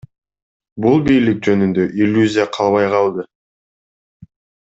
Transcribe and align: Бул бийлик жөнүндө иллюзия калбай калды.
Бул 0.85 0.95
бийлик 1.09 1.43
жөнүндө 1.49 1.85
иллюзия 2.05 2.47
калбай 2.57 2.89
калды. 2.97 3.27